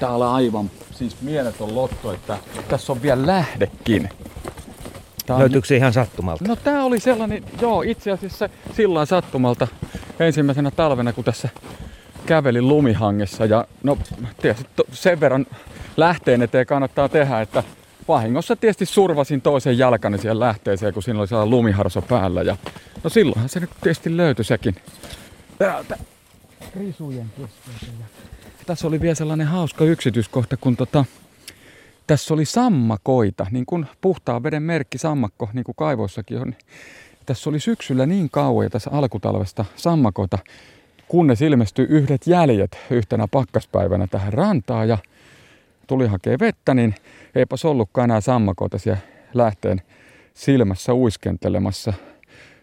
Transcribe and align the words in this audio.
tää 0.00 0.10
on 0.10 0.22
aivan 0.22 0.70
siis 0.92 1.20
mieletön 1.20 1.74
lotto, 1.74 2.12
että 2.12 2.38
tässä 2.68 2.92
on 2.92 3.02
vielä 3.02 3.26
lähdekin. 3.26 4.08
Tää 5.26 5.36
on... 5.36 5.40
Löytyykö 5.40 5.66
se 5.66 5.76
ihan 5.76 5.92
sattumalta? 5.92 6.44
No 6.48 6.56
tää 6.56 6.84
oli 6.84 7.00
sellainen, 7.00 7.44
joo 7.60 7.82
itse 7.82 8.10
asiassa 8.10 8.48
sillä 8.76 9.06
sattumalta 9.06 9.68
ensimmäisenä 10.20 10.70
talvena, 10.70 11.12
kun 11.12 11.24
tässä 11.24 11.48
kävelin 12.26 12.68
lumihangessa. 12.68 13.44
Ja 13.44 13.64
no 13.82 13.98
tietysti 14.42 14.68
sen 14.92 15.20
verran 15.20 15.46
lähteen 15.96 16.42
eteen 16.42 16.66
kannattaa 16.66 17.08
tehdä, 17.08 17.40
että 17.40 17.62
vahingossa 18.08 18.56
tietysti 18.56 18.86
survasin 18.86 19.40
toisen 19.40 19.78
jalkani 19.78 20.18
siihen 20.18 20.40
lähteeseen, 20.40 20.94
kun 20.94 21.02
siinä 21.02 21.20
oli 21.20 21.28
sellainen 21.28 21.50
lumiharso 21.50 22.02
päällä. 22.02 22.42
Ja 22.42 22.56
no 23.04 23.10
silloinhan 23.10 23.48
se 23.48 23.60
nyt 23.60 23.70
tietysti 23.82 24.16
löytyi 24.16 24.44
sekin. 24.44 24.76
Täältä 25.58 25.98
risujen 26.76 27.30
keskeltä. 27.36 28.04
Tässä 28.70 28.88
oli 28.88 29.00
vielä 29.00 29.14
sellainen 29.14 29.46
hauska 29.46 29.84
yksityiskohta, 29.84 30.56
kun 30.56 30.76
tota, 30.76 31.04
tässä 32.06 32.34
oli 32.34 32.44
sammakoita, 32.44 33.46
niin 33.50 33.66
kuin 33.66 33.86
puhtaan 34.00 34.42
veden 34.42 34.62
merkki 34.62 34.98
sammakko, 34.98 35.48
niin 35.52 35.64
kuin 35.64 35.74
kaivoissakin 35.76 36.38
on. 36.38 36.54
Tässä 37.26 37.50
oli 37.50 37.60
syksyllä 37.60 38.06
niin 38.06 38.30
kauan 38.30 38.66
ja 38.66 38.70
tässä 38.70 38.90
alkutalvesta 38.92 39.64
sammakoita, 39.76 40.38
kunnes 41.08 41.42
ilmestyi 41.42 41.86
yhdet 41.88 42.26
jäljet 42.26 42.78
yhtenä 42.90 43.28
pakkaspäivänä 43.28 44.06
tähän 44.06 44.32
rantaan 44.32 44.88
ja 44.88 44.98
tuli 45.86 46.06
hakee 46.06 46.38
vettä, 46.40 46.74
niin 46.74 46.94
eipä 47.34 47.56
ollutkaan 47.64 48.10
enää 48.10 48.20
sammakoita 48.20 48.78
siellä 48.78 49.00
lähteen 49.34 49.82
silmässä 50.34 50.94
uiskentelemassa. 50.94 51.92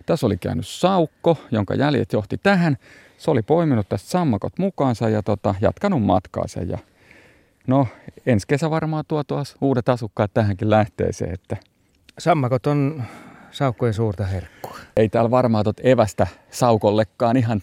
Tässä 0.08 0.26
oli 0.26 0.38
käynyt 0.38 0.68
saukko, 0.68 1.38
jonka 1.52 1.76
jäljet 1.76 2.14
johti 2.14 2.38
tähän. 2.38 2.78
Se 3.18 3.32
oli 3.32 3.42
poiminut 3.42 3.90
tästä 3.90 4.10
sammakot 4.10 4.60
mukaansa 4.60 5.10
ja 5.10 5.24
tota, 5.24 5.56
jatkanut 5.62 6.04
matkaansa. 6.04 6.62
Ja 6.62 6.78
no, 7.68 7.88
ensi 8.26 8.48
kesä 8.48 8.70
varmaan 8.70 9.04
tuo 9.08 9.24
tuos 9.24 9.56
uudet 9.62 9.90
asukkaat 9.90 10.32
tähänkin 10.34 10.70
lähteeseen. 10.70 11.34
Että... 11.34 11.58
Sammakot 12.20 12.68
on 12.68 13.04
saukkojen 13.52 13.94
suurta 13.94 14.26
herkkua. 14.26 14.78
Ei 14.98 15.10
täällä 15.10 15.32
varmaan 15.32 15.64
tot 15.64 15.86
evästä 15.86 16.28
saukollekaan 16.52 17.38
ihan 17.38 17.62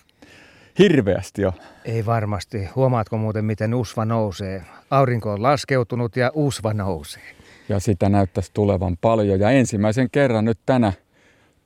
hirveästi 0.79 1.43
jo. 1.43 1.53
Ei 1.85 2.07
varmasti. 2.07 2.69
Huomaatko 2.77 3.19
muuten, 3.19 3.45
miten 3.45 3.75
usva 3.75 4.05
nousee? 4.05 4.65
Aurinko 4.91 5.33
on 5.33 5.43
laskeutunut 5.43 6.17
ja 6.17 6.31
usva 6.35 6.75
nousee. 6.75 7.23
Ja 7.69 7.81
sitä 7.81 8.09
näyttäisi 8.09 8.51
tulevan 8.55 8.97
paljon. 9.01 9.41
Ja 9.41 9.51
ensimmäisen 9.51 10.09
kerran 10.13 10.45
nyt 10.45 10.59
tänä 10.67 10.93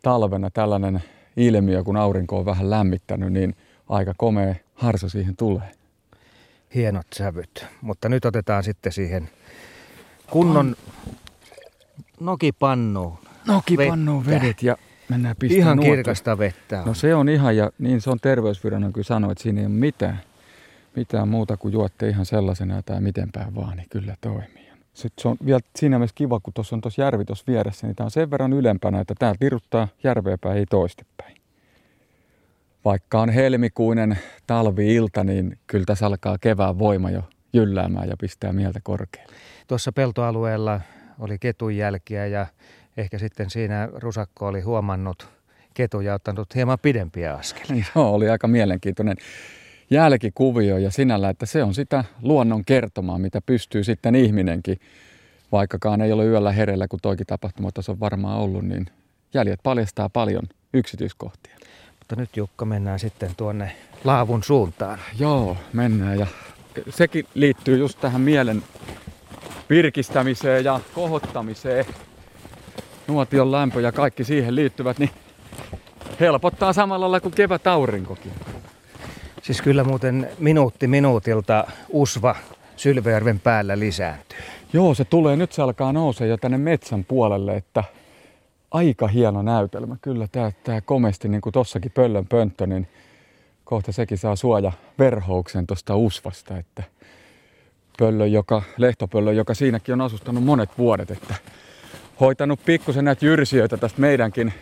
talvena 0.02 0.50
tällainen 0.50 1.02
ilmiö, 1.36 1.84
kun 1.84 1.96
aurinko 1.96 2.38
on 2.38 2.44
vähän 2.44 2.70
lämmittänyt, 2.70 3.32
niin 3.32 3.56
aika 3.88 4.14
komea 4.16 4.54
harso 4.74 5.08
siihen 5.08 5.36
tulee. 5.36 5.72
Hienot 6.74 7.06
sävyt. 7.14 7.66
Mutta 7.82 8.08
nyt 8.08 8.24
otetaan 8.24 8.64
sitten 8.64 8.92
siihen 8.92 9.28
kunnon 10.30 10.76
nokipannuun. 12.20 13.19
Nokipannuun 13.46 14.26
vedet 14.26 14.62
ja 14.62 14.76
Mennään 15.08 15.36
pistämään 15.38 15.60
Ihan 15.60 15.76
nuotia. 15.76 15.92
kirkasta 15.92 16.38
vettä. 16.38 16.80
On. 16.80 16.86
No 16.86 16.94
se 16.94 17.14
on 17.14 17.28
ihan, 17.28 17.56
ja 17.56 17.70
niin 17.78 18.00
se 18.00 18.10
on 18.10 18.19
terveysviranomainen 18.20 18.92
kyllä 18.92 19.04
sanoi, 19.04 19.32
että 19.32 19.42
siinä 19.42 19.60
ei 19.60 19.66
ole 19.66 19.74
mitään, 19.74 20.20
mitään 20.96 21.28
muuta 21.28 21.56
kuin 21.56 21.72
juotte 21.72 22.08
ihan 22.08 22.26
sellaisena 22.26 22.82
tai 22.82 23.00
mitenpä 23.00 23.46
vaan, 23.54 23.76
niin 23.76 23.88
kyllä 23.91 24.16
toimii. 24.20 24.67
Sitten 24.94 25.22
se 25.22 25.28
on 25.28 25.36
vielä 25.47 25.61
siinä 25.77 25.98
mielessä 25.98 26.14
kiva, 26.14 26.41
kun 26.41 26.53
tuossa 26.55 26.77
on 26.77 26.81
tuossa 26.81 27.03
järvi 27.03 27.25
tuossa 27.25 27.44
vieressä, 27.47 27.86
niin 27.86 27.97
tämä 27.97 28.05
on 28.05 28.11
sen 28.11 28.31
verran 28.31 28.53
ylempänä, 28.53 29.00
että 29.00 29.14
tää 29.19 29.34
viruttaa 29.41 29.89
järveä 30.05 30.39
päin, 30.39 30.58
ei 30.58 30.67
toistepäin. 30.67 31.36
Vaikka 32.84 33.20
on 33.20 33.31
helmikuinen 33.31 34.19
talvi-ilta, 34.47 35.25
niin 35.25 35.59
kyllä 35.66 35.84
tässä 35.84 36.06
alkaa 36.06 36.39
kevään 36.41 36.78
voima 36.78 37.11
jo 37.11 37.22
jylläämään 37.53 38.09
ja 38.09 38.16
pistää 38.20 38.53
mieltä 38.53 38.81
korkealle. 38.83 39.33
Tuossa 39.66 39.92
peltoalueella 39.92 40.81
oli 41.19 41.39
ketun 41.39 41.77
jälkiä 41.77 42.27
ja 42.27 42.47
ehkä 42.97 43.19
sitten 43.19 43.50
siinä 43.50 43.89
rusakko 43.94 44.47
oli 44.47 44.61
huomannut 44.61 45.28
ketuja 45.75 46.15
ottanut 46.15 46.54
hieman 46.54 46.78
pidempiä 46.82 47.34
askelia. 47.34 47.84
Joo, 47.94 48.15
oli 48.15 48.28
aika 48.28 48.48
mielenkiintoinen 48.48 49.16
jälkikuvio 49.91 50.78
ja 50.78 50.91
sinällä, 50.91 51.28
että 51.28 51.47
se 51.47 51.62
on 51.62 51.75
sitä 51.75 52.04
luonnon 52.22 52.65
kertomaa, 52.65 53.19
mitä 53.19 53.41
pystyy 53.47 53.84
sitten 53.84 54.15
ihminenkin, 54.15 54.81
vaikkakaan 55.53 56.00
ei 56.00 56.12
ole 56.12 56.26
yöllä 56.26 56.53
hereillä, 56.53 56.88
kun 56.88 56.99
toikin 57.03 57.26
tapahtuma 57.26 57.72
tässä 57.72 57.93
on 57.93 58.00
varmaan 58.00 58.38
ollut, 58.38 58.65
niin 58.65 58.87
jäljet 59.34 59.60
paljastaa 59.62 60.09
paljon 60.09 60.44
yksityiskohtia. 60.75 61.56
Mutta 61.98 62.16
nyt 62.16 62.37
Jukka 62.37 62.65
mennään 62.65 62.98
sitten 62.98 63.31
tuonne 63.37 63.77
laavun 64.04 64.43
suuntaan. 64.43 64.98
Joo, 65.19 65.56
mennään 65.72 66.19
ja 66.19 66.27
sekin 66.91 67.27
liittyy 67.34 67.78
just 67.78 68.00
tähän 68.00 68.21
mielen 68.21 68.62
virkistämiseen 69.71 70.65
ja 70.65 70.81
kohottamiseen 70.94 71.84
nuotion 73.09 73.53
lämpö 73.53 73.81
ja 73.81 73.93
kaikki 73.93 74.25
siihen 74.25 74.54
liittyvät, 74.54 74.98
niin 74.98 75.10
helpottaa 76.21 76.72
samalla 76.72 77.04
lailla 77.04 77.21
kuin 77.21 77.34
kevät 77.34 77.66
aurinkokin. 77.66 78.32
Siis 79.43 79.62
kyllä 79.62 79.84
muuten 79.84 80.28
minuutti 80.38 80.87
minuutilta 80.87 81.65
usva 81.88 82.37
Sylvejärven 82.76 83.41
päällä 83.41 83.78
lisääntyy. 83.78 84.38
Joo, 84.72 84.94
se 84.94 85.04
tulee. 85.04 85.37
Nyt 85.37 85.53
se 85.53 85.62
alkaa 85.62 85.93
nousee 85.93 86.28
jo 86.28 86.37
tänne 86.37 86.59
metsän 86.59 87.04
puolelle, 87.04 87.56
että 87.56 87.84
aika 88.71 89.09
hieno 89.09 89.43
näytelmä. 89.43 89.97
Kyllä 90.03 90.28
tämä, 90.32 90.53
tämä 90.65 90.81
komesti, 90.81 91.28
niin 91.28 91.41
kuin 91.41 91.53
tossakin 91.53 91.93
pöllön 91.93 92.27
pönttö, 92.27 92.66
niin 92.66 92.88
kohta 93.65 93.93
sekin 93.93 94.19
saa 94.19 94.37
suoja 94.37 94.72
verhouksen 94.98 95.66
tuosta 95.66 95.97
usvasta, 95.97 96.59
että 96.59 96.82
pöllö, 97.98 98.27
joka, 98.27 98.62
lehtopöllö, 98.77 99.32
joka 99.32 99.54
siinäkin 99.54 99.93
on 99.93 100.00
asustanut 100.00 100.44
monet 100.44 100.71
vuodet, 100.78 101.10
että 101.10 101.34
hoitanut 102.21 102.60
pikkusen 102.65 103.04
näitä 103.04 103.27
jyrsijöitä 103.27 103.77
tästä 103.77 104.00
meidänkin 104.00 104.53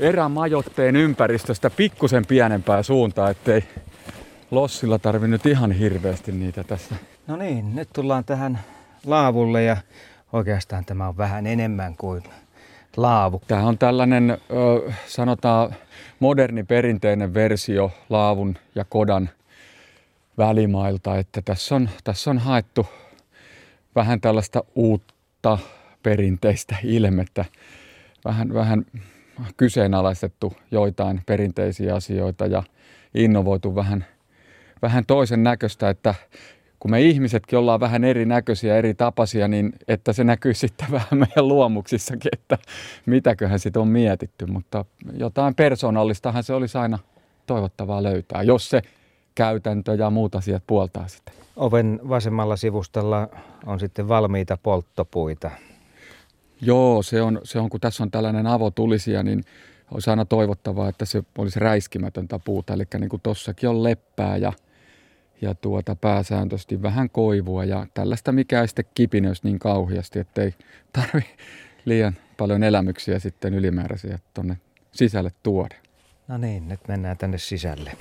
erämajoitteen 0.00 0.96
ympäristöstä 0.96 1.70
pikkusen 1.70 2.26
pienempää 2.26 2.82
suuntaa, 2.82 3.30
ettei 3.30 3.64
lossilla 4.50 4.98
tarvinnut 4.98 5.46
ihan 5.46 5.72
hirveästi 5.72 6.32
niitä 6.32 6.64
tässä. 6.64 6.94
No 7.26 7.36
niin, 7.36 7.76
nyt 7.76 7.88
tullaan 7.92 8.24
tähän 8.24 8.60
laavulle 9.06 9.62
ja 9.62 9.76
oikeastaan 10.32 10.84
tämä 10.84 11.08
on 11.08 11.16
vähän 11.16 11.46
enemmän 11.46 11.96
kuin 11.96 12.22
laavu. 12.96 13.42
Tämä 13.46 13.62
on 13.62 13.78
tällainen, 13.78 14.30
ö, 14.30 14.92
sanotaan, 15.06 15.74
moderni 16.20 16.64
perinteinen 16.64 17.34
versio 17.34 17.90
laavun 18.08 18.56
ja 18.74 18.84
kodan 18.84 19.30
välimailta, 20.38 21.18
että 21.18 21.42
tässä 21.42 21.74
on, 21.74 21.90
tässä 22.04 22.30
on 22.30 22.38
haettu 22.38 22.86
vähän 23.94 24.20
tällaista 24.20 24.64
uutta 24.74 25.58
perinteistä 26.02 26.76
ilmettä. 26.84 27.44
Vähän, 28.24 28.54
vähän 28.54 28.86
kyseenalaistettu 29.56 30.52
joitain 30.70 31.20
perinteisiä 31.26 31.94
asioita 31.94 32.46
ja 32.46 32.62
innovoitu 33.14 33.74
vähän, 33.74 34.04
vähän 34.82 35.06
toisen 35.06 35.42
näköistä, 35.42 35.90
että 35.90 36.14
kun 36.80 36.90
me 36.90 37.00
ihmisetkin 37.00 37.58
ollaan 37.58 37.80
vähän 37.80 38.04
erinäköisiä, 38.04 38.76
eri 38.76 38.94
tapaisia, 38.94 39.48
niin 39.48 39.72
että 39.88 40.12
se 40.12 40.24
näkyy 40.24 40.54
sitten 40.54 40.86
vähän 40.98 41.18
meidän 41.18 41.48
luomuksissakin, 41.48 42.30
että 42.32 42.58
mitäköhän 43.06 43.58
sitten 43.58 43.82
on 43.82 43.88
mietitty. 43.88 44.46
Mutta 44.46 44.84
jotain 45.16 45.54
persoonallistahan 45.54 46.44
se 46.44 46.52
olisi 46.52 46.78
aina 46.78 46.98
toivottavaa 47.46 48.02
löytää, 48.02 48.42
jos 48.42 48.70
se 48.70 48.82
käytäntö 49.34 49.94
ja 49.94 50.10
muut 50.10 50.34
asiat 50.34 50.62
puoltaa 50.66 51.08
sitä. 51.08 51.32
Oven 51.56 52.00
vasemmalla 52.08 52.56
sivustalla 52.56 53.28
on 53.66 53.80
sitten 53.80 54.08
valmiita 54.08 54.58
polttopuita. 54.62 55.50
Joo, 56.60 57.02
se 57.02 57.22
on, 57.22 57.40
se 57.44 57.58
on, 57.58 57.70
kun 57.70 57.80
tässä 57.80 58.02
on 58.02 58.10
tällainen 58.10 58.46
avotulisia, 58.46 59.22
niin 59.22 59.44
olisi 59.90 60.10
aina 60.10 60.24
toivottavaa, 60.24 60.88
että 60.88 61.04
se 61.04 61.22
olisi 61.38 61.60
räiskimätöntä 61.60 62.38
puuta. 62.38 62.72
Eli 62.72 62.84
niin 62.98 63.08
kuin 63.08 63.22
tossakin 63.22 63.68
on 63.68 63.82
leppää 63.82 64.36
ja, 64.36 64.52
ja 65.40 65.54
tuota 65.54 65.96
pääsääntöisesti 65.96 66.82
vähän 66.82 67.10
koivua 67.10 67.64
ja 67.64 67.86
tällaista, 67.94 68.32
mikä 68.32 68.60
ei 68.60 68.68
sitten 68.68 68.84
kipinöisi 68.94 69.40
niin 69.44 69.58
kauheasti, 69.58 70.18
ettei 70.18 70.54
tarvi 70.92 71.26
liian 71.84 72.16
paljon 72.36 72.62
elämyksiä 72.62 73.18
sitten 73.18 73.54
ylimääräisiä 73.54 74.18
tuonne 74.34 74.56
sisälle 74.92 75.30
tuoda. 75.42 75.74
No 76.28 76.38
niin, 76.38 76.68
nyt 76.68 76.80
mennään 76.88 77.16
tänne 77.16 77.38
sisälle. 77.38 77.92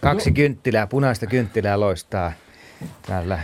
Kaksi 0.00 0.32
kynttilää, 0.32 0.86
punaista 0.86 1.26
kynttilää 1.26 1.80
loistaa 1.80 2.32
täällä 3.06 3.40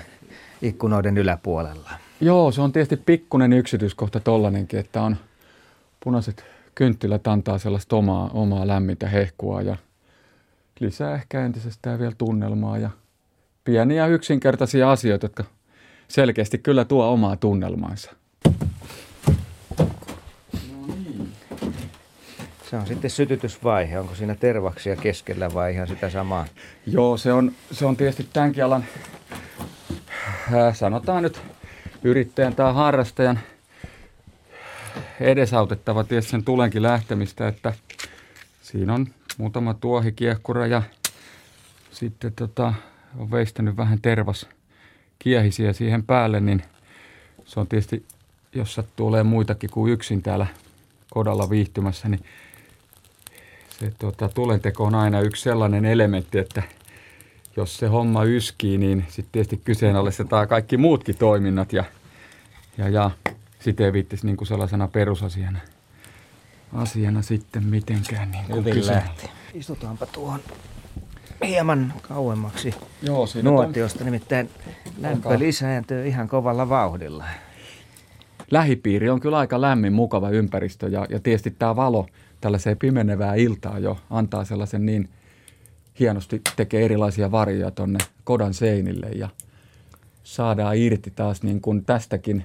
ikkunoiden 0.63 1.19
yläpuolella. 1.19 1.91
Joo, 2.21 2.53
se 2.53 2.61
on 2.61 2.73
tietysti 2.73 2.97
pikkunen 2.97 3.53
yksityiskohta 3.53 4.21
tollanenkin, 4.21 4.81
että 4.81 5.03
on 5.03 5.17
punaiset 6.05 6.45
kynttilät 6.75 7.27
antaa 7.27 7.59
sellaista 7.59 7.97
omaa, 7.97 8.31
omaa 8.33 8.67
lämmintä 8.67 9.09
hehkua 9.09 9.63
ja 9.63 9.77
lisää 10.81 11.15
ehkä 11.15 11.45
entisestään 11.45 11.99
vielä 11.99 12.13
tunnelmaa 12.19 12.79
ja 12.79 12.91
pieniä 13.65 14.07
yksinkertaisia 14.07 14.91
asioita, 14.91 15.25
jotka 15.25 15.45
selkeästi 16.09 16.59
kyllä 16.59 16.85
tuo 16.85 17.13
omaa 17.13 17.37
tunnelmaansa. 17.37 18.13
No 20.73 20.87
niin. 20.87 21.33
Se 22.71 22.77
on 22.77 22.87
sitten 22.87 23.11
sytytysvaihe. 23.11 23.99
Onko 23.99 24.15
siinä 24.15 24.35
tervaksia 24.35 24.97
keskellä 24.97 25.55
vai 25.55 25.75
ihan 25.75 25.89
sitä 25.89 26.11
samaa? 26.11 26.47
Joo, 26.87 27.17
se 27.17 27.33
on, 27.33 27.53
se 27.73 27.87
on 27.87 27.97
tietysti 27.97 28.29
tämänkin 28.33 28.65
alan 28.65 28.85
ää, 30.53 30.75
sanotaan 30.75 31.23
nyt 31.23 31.41
yrittäjän 32.05 32.55
tai 32.55 32.75
harrastajan 32.75 33.41
edesautettava 35.21 36.05
ties 36.05 36.31
sen 36.31 36.45
tulenkin 36.45 36.83
lähtemistä, 36.83 37.49
että 37.49 37.73
siinä 38.63 38.95
on 38.95 39.07
muutama 39.39 39.75
tuohikiekkura 39.75 40.67
ja 40.67 40.83
sitten 41.91 42.33
tota, 42.33 42.75
on 43.19 43.31
veistänyt 43.31 43.77
vähän 43.77 44.01
tervas 44.01 44.47
kiehisiä 45.19 45.73
siihen 45.73 46.03
päälle, 46.03 46.41
niin 46.41 46.63
se 47.45 47.61
on 47.61 47.67
tietysti, 47.67 48.05
jos 48.55 48.75
sattuu 48.75 49.07
olemaan 49.07 49.27
muitakin 49.27 49.71
kuin 49.71 49.93
yksin 49.93 50.23
täällä 50.23 50.47
kodalla 51.11 51.51
viihtymässä, 51.51 52.09
niin 52.09 52.25
se 53.79 53.93
tota, 53.99 54.29
tulenteko 54.29 54.85
on 54.85 54.95
aina 54.95 55.21
yksi 55.21 55.43
sellainen 55.43 55.85
elementti, 55.85 56.39
että 56.39 56.63
jos 57.57 57.77
se 57.77 57.87
homma 57.87 58.25
yskii, 58.25 58.79
niin 58.79 59.05
sitten 59.09 59.33
tietysti 59.33 59.57
kyseenalaistetaan 59.57 60.49
kaikki 60.49 60.77
muutkin 60.77 61.17
toiminnat 61.17 61.73
ja, 61.73 61.85
ja, 62.79 62.89
ja 62.89 63.11
sitten 63.59 63.87
ei 63.87 63.93
viittisi 63.93 64.27
niin 64.27 64.37
kuin 64.37 64.49
sellaisena 64.49 64.89
perusasiana 64.89 65.59
asiana 66.73 67.23
sitten 67.23 67.65
mitenkään 67.65 68.31
niin 68.31 68.45
kuin 68.45 68.65
Hyvin 68.65 68.87
lähti. 68.87 69.31
Istutaanpa 69.55 70.07
tuohon 70.07 70.41
hieman 71.47 71.93
kauemmaksi 72.03 72.75
Joo, 73.03 73.27
siinä 73.27 73.51
on 73.51 73.55
nuotiosta, 73.55 74.05
nimittäin 74.05 74.51
lämpö 74.99 75.39
lisääntyy 75.39 76.07
ihan 76.07 76.29
kovalla 76.29 76.69
vauhdilla. 76.69 77.25
lähipiiri 78.51 79.11
on 79.11 79.21
kyllä 79.21 79.39
aika 79.39 79.61
lämmin, 79.61 79.93
mukava 79.93 80.31
ympäristö 80.31 80.89
ja, 80.89 81.07
ja 81.11 81.21
tietysti 81.21 81.51
tämä 81.51 81.77
valo 81.77 82.07
tällaiseen 82.41 82.77
pimenevää 82.79 83.35
iltaa 83.35 83.79
jo 83.79 83.99
antaa 84.11 84.45
sellaisen 84.45 84.87
niin 84.87 85.09
hienosti, 85.99 86.43
tekee 86.57 86.85
erilaisia 86.85 87.31
varjoja 87.31 87.71
tonne 87.71 87.99
kodan 88.25 88.55
seinille 88.55 89.07
ja 89.07 89.29
saadaan 90.23 90.77
irti 90.77 91.11
taas 91.11 91.43
niin 91.43 91.61
kuin 91.61 91.85
tästäkin 91.85 92.45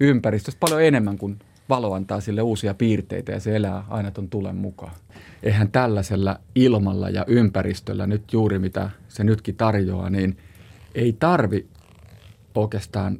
ympäristöstä 0.00 0.60
paljon 0.60 0.82
enemmän 0.82 1.18
kuin 1.18 1.38
valo 1.68 1.92
antaa 1.94 2.20
sille 2.20 2.42
uusia 2.42 2.74
piirteitä 2.74 3.32
ja 3.32 3.40
se 3.40 3.56
elää 3.56 3.84
aina 3.88 4.10
ton 4.10 4.28
tulen 4.28 4.56
mukaan. 4.56 4.92
Eihän 5.42 5.70
tällaisella 5.70 6.40
ilmalla 6.54 7.10
ja 7.10 7.24
ympäristöllä 7.26 8.06
nyt 8.06 8.32
juuri 8.32 8.58
mitä 8.58 8.90
se 9.08 9.24
nytkin 9.24 9.56
tarjoaa, 9.56 10.10
niin 10.10 10.36
ei 10.94 11.12
tarvi 11.12 11.66
oikeastaan 12.54 13.18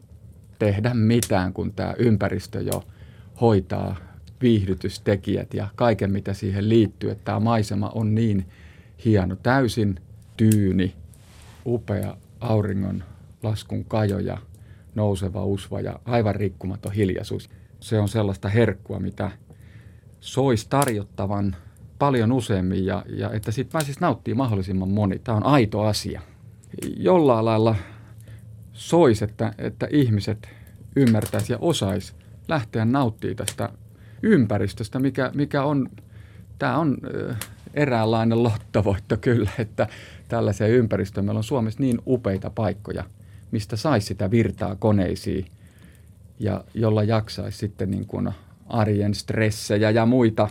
tehdä 0.58 0.94
mitään, 0.94 1.52
kun 1.52 1.72
tämä 1.72 1.94
ympäristö 1.98 2.60
jo 2.60 2.84
hoitaa 3.40 3.96
viihdytystekijät 4.40 5.54
ja 5.54 5.68
kaiken, 5.74 6.12
mitä 6.12 6.34
siihen 6.34 6.68
liittyy. 6.68 7.10
Että 7.10 7.24
tämä 7.24 7.40
maisema 7.40 7.90
on 7.94 8.14
niin 8.14 8.46
hieno, 9.04 9.36
täysin 9.36 10.00
tyyni, 10.36 10.94
upea 11.66 12.16
auringon 12.40 13.04
laskun 13.42 13.84
kajo 13.84 14.18
ja 14.18 14.38
nouseva 14.94 15.44
usva 15.44 15.80
ja 15.80 16.00
aivan 16.04 16.34
rikkumaton 16.34 16.92
hiljaisuus. 16.92 17.50
Se 17.80 17.98
on 17.98 18.08
sellaista 18.08 18.48
herkkua, 18.48 19.00
mitä 19.00 19.30
sois 20.20 20.66
tarjottavan 20.66 21.56
paljon 21.98 22.32
useammin 22.32 22.86
ja, 22.86 23.04
ja 23.08 23.30
että 23.32 23.52
siitä 23.52 23.72
pääsisi 23.72 24.00
nauttii 24.00 24.34
mahdollisimman 24.34 24.88
moni. 24.88 25.18
Tämä 25.18 25.36
on 25.36 25.46
aito 25.46 25.82
asia. 25.82 26.20
Jollain 26.96 27.44
lailla 27.44 27.76
sois, 28.72 29.22
että, 29.22 29.52
että 29.58 29.88
ihmiset 29.90 30.48
ymmärtäisi 30.96 31.52
ja 31.52 31.58
osais 31.60 32.14
lähteä 32.48 32.84
nauttimaan 32.84 33.36
tästä 33.36 33.68
ympäristöstä, 34.22 34.98
mikä, 34.98 35.30
mikä 35.34 35.62
on, 35.62 35.88
tämä 36.58 36.78
on 36.78 36.98
eräänlainen 37.76 38.42
lottovoitto 38.42 39.16
kyllä, 39.16 39.50
että 39.58 39.88
tällaiseen 40.28 40.70
ympäristöön 40.70 41.26
meillä 41.26 41.38
on 41.38 41.44
Suomessa 41.44 41.80
niin 41.80 41.98
upeita 42.06 42.50
paikkoja, 42.50 43.04
mistä 43.50 43.76
saisi 43.76 44.06
sitä 44.06 44.30
virtaa 44.30 44.76
koneisiin 44.76 45.46
ja 46.38 46.64
jolla 46.74 47.02
jaksaisi 47.02 47.58
sitten 47.58 47.90
niin 47.90 48.06
kuin 48.06 48.30
arjen 48.68 49.14
stressejä 49.14 49.90
ja 49.90 50.06
muita 50.06 50.48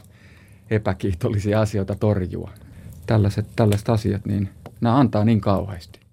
epäkiitollisia 0.69 1.61
asioita 1.61 1.95
torjua. 1.95 2.51
Tällaiset, 3.05 3.45
tällaiset 3.55 3.89
asiat, 3.89 4.25
niin 4.25 4.49
nämä 4.81 4.99
antaa 4.99 5.25
niin 5.25 5.41
kauheasti. 5.41 6.04